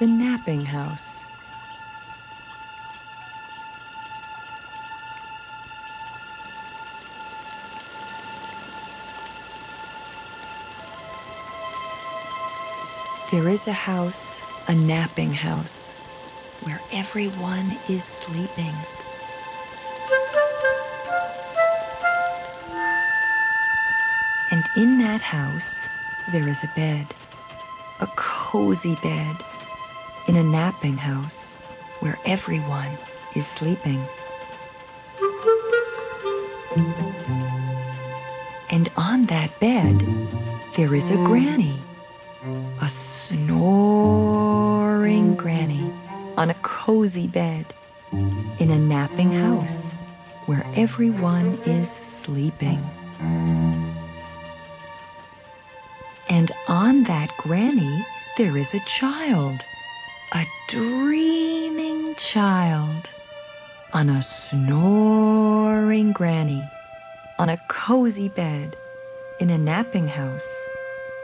the 0.00 0.06
napping 0.06 0.64
house. 0.64 1.26
There 13.30 13.46
is 13.50 13.66
a 13.66 13.72
house, 13.74 14.40
a 14.68 14.74
napping 14.74 15.34
house, 15.34 15.92
where 16.62 16.80
everyone 16.90 17.78
is 17.90 18.02
sleeping. 18.02 18.74
And 24.50 24.64
in 24.78 24.98
that 25.00 25.20
house, 25.20 25.86
there 26.32 26.48
is 26.48 26.64
a 26.64 26.72
bed, 26.74 27.14
a 28.00 28.06
cozy 28.16 28.96
bed, 29.02 29.36
in 30.30 30.36
a 30.36 30.42
napping 30.44 30.96
house 30.96 31.56
where 31.98 32.16
everyone 32.24 32.96
is 33.34 33.44
sleeping. 33.48 34.00
And 38.70 38.88
on 38.96 39.26
that 39.26 39.58
bed, 39.58 40.06
there 40.76 40.94
is 40.94 41.10
a 41.10 41.16
granny, 41.16 41.82
a 42.80 42.88
snoring 42.88 43.74
granny 45.34 45.92
on 46.36 46.48
a 46.48 46.54
cozy 46.62 47.26
bed 47.26 47.74
in 48.60 48.70
a 48.70 48.78
napping 48.78 49.32
house 49.32 49.94
where 50.46 50.64
everyone 50.76 51.58
is 51.66 51.90
sleeping. 51.90 52.78
And 56.28 56.52
on 56.68 57.02
that 57.04 57.36
granny, 57.36 58.06
there 58.36 58.56
is 58.56 58.72
a 58.74 58.80
child, 58.86 59.66
a 60.32 60.46
dreaming 60.68 62.14
child, 62.14 63.10
on 63.92 64.08
a 64.08 64.22
snoring 64.22 66.12
granny, 66.12 66.62
on 67.40 67.48
a 67.48 67.60
cozy 67.68 68.28
bed, 68.28 68.76
in 69.40 69.50
a 69.50 69.58
napping 69.58 70.06
house 70.06 70.66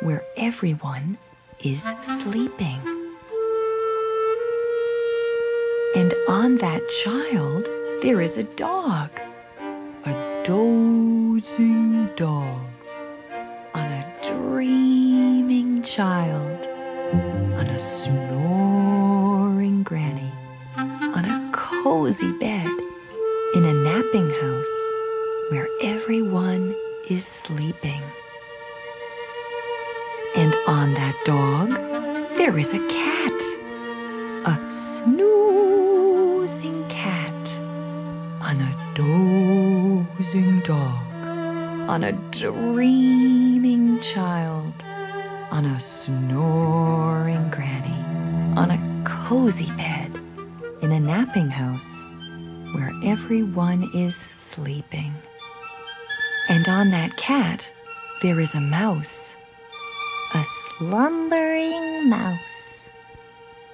where 0.00 0.24
everyone 0.38 1.18
is 1.62 1.82
sleeping. 2.22 2.80
And 5.96 6.14
on 6.28 6.56
that 6.58 6.80
child, 7.04 7.68
there 8.02 8.22
is 8.22 8.38
a 8.38 8.44
dog, 8.44 9.10
a 10.06 10.42
dozing 10.44 12.08
dog 12.16 12.58
on 13.74 13.84
a 13.84 14.14
dreaming 14.22 15.82
child, 15.82 16.53
cozy 22.04 22.32
bed, 22.32 22.68
in 23.54 23.64
a 23.64 23.72
napping 23.72 24.28
house 24.28 24.76
where 25.48 25.66
everyone 25.80 26.76
is 27.08 27.24
sleeping. 27.24 28.02
And 30.36 30.54
on 30.66 30.92
that 30.92 31.16
dog, 31.24 31.70
there 32.36 32.58
is 32.58 32.74
a 32.74 32.88
cat, 32.88 33.40
a 34.44 34.70
snoozing 34.70 36.86
cat, 36.90 37.48
on 38.42 38.60
a 38.60 38.92
dozing 38.94 40.60
dog 40.60 41.00
on 41.88 42.04
a 42.04 42.12
dreaming 42.30 43.98
child, 44.00 44.74
on 45.50 45.64
a 45.64 45.80
snoring 45.80 47.48
granny, 47.50 48.04
on 48.58 48.70
a 48.70 48.78
cozy 49.06 49.70
bed, 49.72 50.20
in 50.84 50.92
a 50.92 51.00
napping 51.00 51.50
house 51.50 51.93
where 52.74 52.92
everyone 53.04 53.88
is 53.94 54.16
sleeping. 54.16 55.12
And 56.48 56.68
on 56.68 56.88
that 56.88 57.16
cat, 57.16 57.70
there 58.20 58.40
is 58.40 58.54
a 58.54 58.60
mouse, 58.60 59.34
a 60.34 60.44
slumbering 60.44 62.10
mouse, 62.10 62.82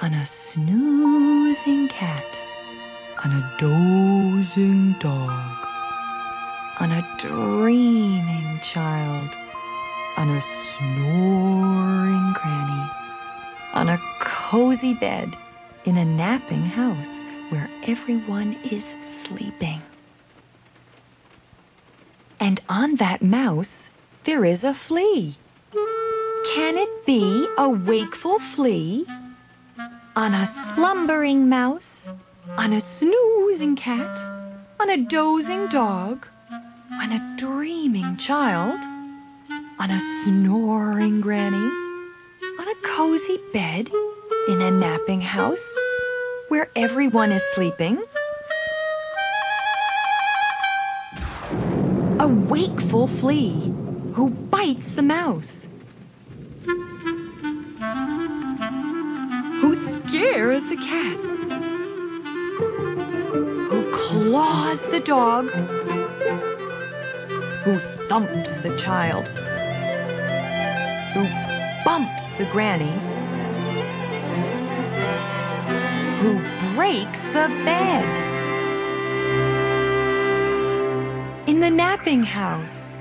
on 0.00 0.14
a 0.14 0.24
snoozing 0.24 1.88
cat, 1.88 2.38
on 3.24 3.32
a 3.32 3.56
dozing 3.58 4.94
dog. 5.00 5.58
On 6.80 6.90
a 6.90 7.16
dreaming 7.18 8.58
child, 8.60 9.30
on 10.16 10.28
a 10.28 10.40
snoring 10.40 12.32
granny, 12.32 12.90
on 13.74 13.88
a 13.88 13.98
cozy 14.18 14.92
bed 14.92 15.36
in 15.84 15.96
a 15.96 16.04
napping 16.04 16.64
house 16.66 17.22
where 17.54 17.70
everyone 17.84 18.56
is 18.72 18.96
sleeping. 19.22 19.80
And 22.40 22.60
on 22.68 22.96
that 22.96 23.22
mouse, 23.22 23.90
there 24.24 24.44
is 24.44 24.64
a 24.64 24.74
flea. 24.74 25.36
Can 26.52 26.76
it 26.76 27.06
be 27.06 27.46
a 27.56 27.70
wakeful 27.70 28.40
flea? 28.40 29.06
On 30.16 30.34
a 30.34 30.46
slumbering 30.46 31.48
mouse, 31.48 32.08
on 32.58 32.72
a 32.72 32.80
snoozing 32.80 33.76
cat, 33.76 34.18
on 34.80 34.90
a 34.90 34.96
dozing 34.96 35.68
dog, 35.68 36.26
on 37.00 37.12
a 37.12 37.36
dreaming 37.38 38.16
child, 38.16 38.80
on 39.78 39.90
a 39.92 40.00
snoring 40.24 41.20
granny, 41.20 41.70
on 42.58 42.66
a 42.66 42.74
cozy 42.82 43.38
bed, 43.52 43.88
in 44.48 44.60
a 44.60 44.72
napping 44.72 45.20
house 45.20 45.78
where 46.48 46.70
everyone 46.76 47.32
is 47.32 47.42
sleeping. 47.54 48.02
A 52.20 52.28
wakeful 52.28 53.06
flea 53.06 53.72
who 54.12 54.30
bites 54.30 54.92
the 54.92 55.02
mouse, 55.02 55.66
who 59.60 59.74
scares 59.92 60.64
the 60.66 60.76
cat, 60.76 61.18
who 63.68 63.90
claws 63.92 64.82
the 64.86 65.00
dog. 65.00 65.50
Who 67.64 67.78
thumps 68.08 68.58
the 68.58 68.76
child, 68.76 69.26
who 71.14 71.24
bumps 71.82 72.30
the 72.36 72.44
granny, 72.52 72.92
who 76.24 76.38
breaks 76.74 77.20
the 77.20 77.48
bed. 77.66 78.18
In 81.46 81.60
the 81.60 81.68
napping 81.68 82.22
house, 82.22 82.96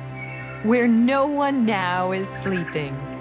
where 0.64 0.90
no 0.90 1.26
one 1.26 1.66
now 1.66 2.12
is 2.12 2.28
sleeping. 2.42 3.13